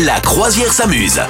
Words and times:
La 0.00 0.20
croisière 0.20 0.72
s'amuse. 0.72 1.20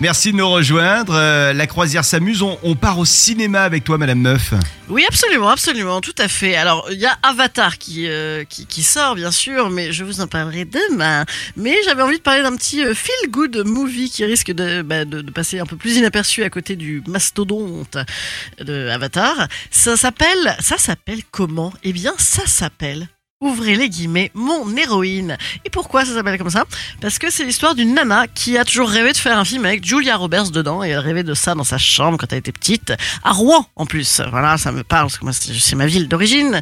Merci 0.00 0.32
de 0.32 0.36
nous 0.36 0.48
rejoindre. 0.48 1.14
Euh, 1.14 1.52
la 1.54 1.66
croisière 1.66 2.04
s'amuse. 2.04 2.42
On, 2.42 2.58
on 2.62 2.76
part 2.76 2.98
au 2.98 3.06
cinéma 3.06 3.62
avec 3.62 3.84
toi, 3.84 3.96
Madame 3.96 4.20
Meuf. 4.20 4.52
Oui, 4.90 5.04
absolument, 5.08 5.48
absolument, 5.48 6.00
tout 6.02 6.14
à 6.18 6.28
fait. 6.28 6.56
Alors, 6.56 6.86
il 6.92 6.98
y 6.98 7.06
a 7.06 7.18
Avatar 7.22 7.78
qui, 7.78 8.06
euh, 8.06 8.44
qui, 8.44 8.66
qui 8.66 8.82
sort, 8.82 9.14
bien 9.14 9.32
sûr, 9.32 9.70
mais 9.70 9.92
je 9.92 10.04
vous 10.04 10.20
en 10.20 10.26
parlerai 10.26 10.66
demain. 10.66 11.24
Mais 11.56 11.74
j'avais 11.84 12.02
envie 12.02 12.18
de 12.18 12.22
parler 12.22 12.42
d'un 12.42 12.54
petit 12.54 12.84
euh, 12.84 12.94
feel-good 12.94 13.64
movie 13.64 14.10
qui 14.10 14.24
risque 14.26 14.52
de, 14.52 14.82
bah, 14.82 15.04
de, 15.06 15.22
de 15.22 15.30
passer 15.32 15.58
un 15.58 15.66
peu 15.66 15.76
plus 15.76 15.96
inaperçu 15.96 16.44
à 16.44 16.50
côté 16.50 16.76
du 16.76 17.02
mastodonte 17.08 17.96
de 18.60 18.88
Avatar. 18.90 19.48
Ça 19.70 19.96
s'appelle, 19.96 20.54
ça 20.60 20.76
s'appelle 20.76 21.22
comment? 21.30 21.72
Eh 21.82 21.92
bien, 21.94 22.12
ça 22.18 22.46
s'appelle 22.46 23.08
Ouvrez 23.40 23.76
les 23.76 23.88
guillemets, 23.88 24.32
mon 24.34 24.76
héroïne. 24.76 25.38
Et 25.64 25.70
pourquoi 25.70 26.04
ça 26.04 26.12
s'appelle 26.12 26.38
comme 26.38 26.50
ça? 26.50 26.64
Parce 27.00 27.20
que 27.20 27.30
c'est 27.30 27.44
l'histoire 27.44 27.76
d'une 27.76 27.94
nana 27.94 28.26
qui 28.26 28.58
a 28.58 28.64
toujours 28.64 28.88
rêvé 28.88 29.12
de 29.12 29.16
faire 29.16 29.38
un 29.38 29.44
film 29.44 29.64
avec 29.64 29.84
Julia 29.84 30.16
Roberts 30.16 30.50
dedans 30.50 30.82
et 30.82 30.88
elle 30.88 30.98
rêvait 30.98 31.22
de 31.22 31.34
ça 31.34 31.54
dans 31.54 31.62
sa 31.62 31.78
chambre 31.78 32.18
quand 32.18 32.32
elle 32.32 32.40
était 32.40 32.50
petite, 32.50 32.92
à 33.22 33.30
Rouen 33.30 33.64
en 33.76 33.86
plus. 33.86 34.20
Voilà, 34.28 34.58
ça 34.58 34.72
me 34.72 34.82
parle 34.82 35.04
parce 35.04 35.18
que 35.18 35.24
moi 35.24 35.32
c'est 35.32 35.76
ma 35.76 35.86
ville 35.86 36.08
d'origine. 36.08 36.60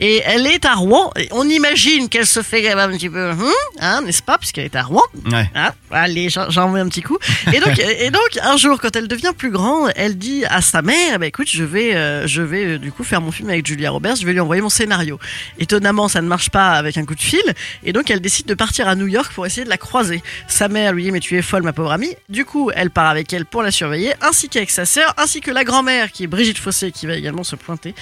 Et 0.00 0.20
elle 0.22 0.46
est 0.46 0.66
à 0.66 0.74
Rouen. 0.74 1.10
Et 1.16 1.28
on 1.30 1.48
imagine 1.48 2.10
qu'elle 2.10 2.26
se 2.26 2.42
fait 2.42 2.70
un 2.70 2.90
petit 2.90 3.08
peu, 3.08 3.30
hum, 3.30 3.50
hein, 3.80 4.02
n'est-ce 4.02 4.22
pas? 4.22 4.36
Puisqu'elle 4.36 4.66
est 4.66 4.76
à 4.76 4.82
Rouen. 4.82 5.04
Ouais. 5.32 5.50
Hein 5.54 5.70
Allez, 5.90 6.28
j'en 6.28 6.50
j'en 6.50 6.68
mets 6.68 6.80
un 6.80 6.88
petit 6.88 7.00
coup. 7.00 7.16
Et 7.54 7.60
donc, 7.60 7.78
et 8.00 8.10
donc, 8.10 8.38
un 8.42 8.58
jour, 8.58 8.78
quand 8.78 8.94
elle 8.96 9.08
devient 9.08 9.32
plus 9.34 9.50
grande, 9.50 9.92
elle 9.96 10.18
dit 10.18 10.44
à 10.44 10.60
sa 10.60 10.82
mère, 10.82 11.18
bah, 11.18 11.26
écoute, 11.26 11.48
je 11.48 11.64
vais, 11.64 11.94
euh, 11.96 12.26
je 12.26 12.42
vais 12.42 12.64
euh, 12.64 12.78
du 12.78 12.92
coup 12.92 13.02
faire 13.02 13.22
mon 13.22 13.32
film 13.32 13.48
avec 13.48 13.66
Julia 13.66 13.90
Roberts, 13.90 14.16
je 14.16 14.26
vais 14.26 14.34
lui 14.34 14.40
envoyer 14.40 14.60
mon 14.60 14.68
scénario. 14.68 15.18
Étonnamment, 15.58 16.08
ça 16.18 16.22
ne 16.22 16.26
marche 16.26 16.50
pas 16.50 16.72
avec 16.72 16.98
un 16.98 17.04
coup 17.04 17.14
de 17.14 17.20
fil, 17.20 17.54
et 17.84 17.92
donc 17.92 18.10
elle 18.10 18.18
décide 18.20 18.46
de 18.46 18.54
partir 18.54 18.88
à 18.88 18.96
New 18.96 19.06
York 19.06 19.32
pour 19.32 19.46
essayer 19.46 19.62
de 19.62 19.70
la 19.70 19.76
croiser. 19.76 20.20
Sa 20.48 20.66
mère 20.66 20.92
lui 20.92 21.04
dit, 21.04 21.12
mais 21.12 21.20
tu 21.20 21.38
es 21.38 21.42
folle, 21.42 21.62
ma 21.62 21.72
pauvre 21.72 21.92
amie. 21.92 22.12
Du 22.28 22.44
coup, 22.44 22.72
elle 22.74 22.90
part 22.90 23.06
avec 23.06 23.32
elle 23.32 23.46
pour 23.46 23.62
la 23.62 23.70
surveiller, 23.70 24.14
ainsi 24.20 24.48
qu'avec 24.48 24.68
sa 24.70 24.84
sœur, 24.84 25.14
ainsi 25.16 25.40
que 25.40 25.52
la 25.52 25.62
grand-mère, 25.62 26.10
qui 26.10 26.24
est 26.24 26.26
Brigitte 26.26 26.58
Fossé, 26.58 26.90
qui 26.90 27.06
va 27.06 27.14
également 27.14 27.44
se 27.44 27.54
pointer. 27.54 27.94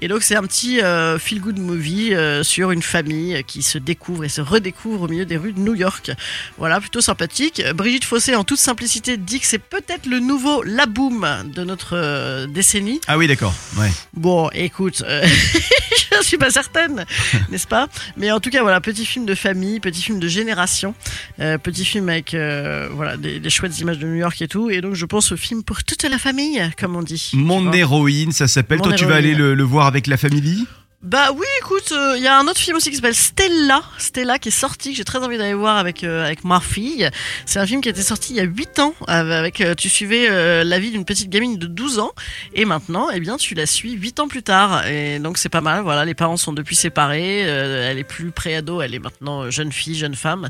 Et 0.00 0.06
donc, 0.06 0.22
c'est 0.22 0.36
un 0.36 0.44
petit 0.44 0.80
euh, 0.82 1.18
feel-good 1.18 1.58
movie 1.58 2.14
euh, 2.14 2.44
sur 2.44 2.70
une 2.70 2.82
famille 2.82 3.42
qui 3.44 3.64
se 3.64 3.78
découvre 3.78 4.22
et 4.22 4.28
se 4.28 4.40
redécouvre 4.40 5.02
au 5.02 5.08
milieu 5.08 5.24
des 5.24 5.36
rues 5.36 5.52
de 5.52 5.58
New 5.58 5.74
York. 5.74 6.12
Voilà, 6.58 6.78
plutôt 6.78 7.00
sympathique. 7.00 7.60
Brigitte 7.74 8.04
Fossé, 8.04 8.36
en 8.36 8.44
toute 8.44 8.60
simplicité, 8.60 9.16
dit 9.16 9.40
que 9.40 9.46
c'est 9.46 9.58
peut-être 9.58 10.06
le 10.06 10.20
nouveau 10.20 10.62
La 10.62 10.86
Boom 10.86 11.26
de 11.52 11.64
notre 11.64 11.96
euh, 11.96 12.46
décennie. 12.46 13.00
Ah 13.08 13.18
oui, 13.18 13.26
d'accord. 13.26 13.52
Ouais. 13.76 13.90
Bon, 14.12 14.48
écoute, 14.52 15.02
euh, 15.04 15.26
je 16.22 16.26
suis 16.26 16.38
pas 16.38 16.50
certaine, 16.50 17.04
n'est-ce 17.50 17.66
pas? 17.66 17.88
Mais 18.16 18.30
en 18.30 18.40
tout 18.40 18.50
cas, 18.50 18.62
voilà, 18.62 18.80
petit 18.80 19.04
film 19.04 19.26
de 19.26 19.34
famille, 19.34 19.80
petit 19.80 20.02
film 20.02 20.18
de 20.18 20.28
génération, 20.28 20.94
euh, 21.40 21.58
petit 21.58 21.84
film 21.84 22.08
avec 22.08 22.34
euh, 22.34 22.88
voilà 22.92 23.16
des, 23.16 23.40
des 23.40 23.50
chouettes 23.50 23.78
images 23.80 23.98
de 23.98 24.06
New 24.06 24.16
York 24.16 24.40
et 24.42 24.48
tout. 24.48 24.70
Et 24.70 24.80
donc, 24.80 24.94
je 24.94 25.06
pense 25.06 25.32
au 25.32 25.36
film 25.36 25.62
pour 25.62 25.84
toute 25.84 26.02
la 26.04 26.18
famille, 26.18 26.62
comme 26.78 26.96
on 26.96 27.02
dit. 27.02 27.30
Mon 27.34 27.72
héroïne, 27.72 28.32
ça 28.32 28.48
s'appelle. 28.48 28.80
Toi, 28.80 28.92
tu 28.92 29.04
vas 29.04 29.16
aller 29.16 29.34
le 29.34 29.62
voir 29.62 29.86
avec 29.86 30.06
la 30.06 30.16
famille? 30.16 30.66
Bah 31.04 31.32
oui, 31.36 31.44
écoute, 31.60 31.92
il 32.16 32.22
y 32.22 32.26
a 32.26 32.38
un 32.38 32.46
autre 32.48 32.58
film 32.58 32.78
aussi 32.78 32.88
qui 32.88 32.96
s'appelle 32.96 33.14
Stella, 33.14 33.82
Stella 33.98 34.38
qui 34.38 34.48
est 34.48 34.52
sorti, 34.52 34.92
que 34.92 34.96
j'ai 34.96 35.04
très 35.04 35.18
envie 35.18 35.36
d'aller 35.36 35.52
voir 35.52 35.76
avec 35.76 36.02
euh, 36.02 36.24
avec 36.24 36.44
ma 36.44 36.60
fille. 36.60 37.10
C'est 37.44 37.58
un 37.58 37.66
film 37.66 37.82
qui 37.82 37.90
était 37.90 38.00
sorti 38.02 38.32
il 38.32 38.36
y 38.36 38.40
a 38.40 38.44
8 38.44 38.78
ans, 38.78 38.94
euh, 39.10 39.38
avec 39.38 39.60
euh, 39.60 39.74
tu 39.74 39.90
suivais 39.90 40.28
euh, 40.30 40.64
la 40.64 40.78
vie 40.78 40.90
d'une 40.90 41.04
petite 41.04 41.28
gamine 41.28 41.58
de 41.58 41.66
12 41.66 41.98
ans, 41.98 42.12
et 42.54 42.64
maintenant, 42.64 43.08
eh 43.12 43.20
bien, 43.20 43.36
tu 43.36 43.54
la 43.54 43.66
suis 43.66 43.92
8 43.92 44.20
ans 44.20 44.28
plus 44.28 44.42
tard, 44.42 44.86
et 44.86 45.18
donc 45.18 45.36
c'est 45.36 45.50
pas 45.50 45.60
mal. 45.60 45.82
Voilà, 45.82 46.06
les 46.06 46.14
parents 46.14 46.38
sont 46.38 46.54
depuis 46.54 46.74
séparés, 46.74 47.42
euh, 47.44 47.90
elle 47.90 47.98
est 47.98 48.04
plus 48.04 48.30
pré-ado, 48.30 48.80
elle 48.80 48.94
est 48.94 48.98
maintenant 48.98 49.42
euh, 49.42 49.50
jeune 49.50 49.72
fille, 49.72 49.94
jeune 49.96 50.14
femme, 50.14 50.48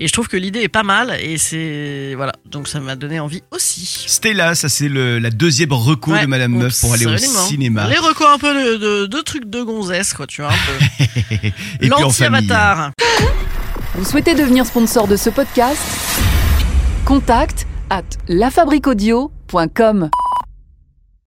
et 0.00 0.08
je 0.08 0.12
trouve 0.12 0.26
que 0.26 0.36
l'idée 0.36 0.62
est 0.62 0.68
pas 0.68 0.82
mal, 0.82 1.16
et 1.20 1.38
c'est 1.38 2.14
voilà, 2.16 2.32
donc 2.46 2.66
ça 2.66 2.80
m'a 2.80 2.96
donné 2.96 3.20
envie 3.20 3.44
aussi. 3.52 3.86
Stella, 4.08 4.56
ça 4.56 4.68
c'est 4.68 4.88
le- 4.88 5.20
la 5.20 5.30
deuxième 5.30 5.72
recours 5.72 6.14
Ouais, 6.14 6.22
de 6.22 6.26
Madame 6.26 6.52
Meuf 6.56 6.80
pour 6.80 6.92
aller 6.92 7.06
au 7.06 7.16
cinéma. 7.16 7.86
Les 7.88 7.98
recours 7.98 8.28
un 8.28 8.38
peu 8.38 8.52
de, 8.52 8.76
de, 8.78 9.06
de 9.06 9.20
trucs 9.20 9.48
de 9.48 9.62
gonzesse, 9.62 9.91
quoi, 10.16 10.26
tu 10.26 10.42
vois, 10.42 10.50
un 10.50 10.54
peu. 10.54 11.04
Et 11.80 11.88
puis 11.88 11.92
en 11.92 12.10
famille. 12.10 12.46
L'anti-avatar. 12.48 12.90
Vous 13.94 14.04
souhaitez 14.04 14.34
devenir 14.34 14.64
sponsor 14.66 15.06
de 15.06 15.16
ce 15.16 15.30
podcast? 15.30 15.80
Contact 17.04 17.66
à 17.90 18.02
lafabriquaudio.com. 18.28 20.10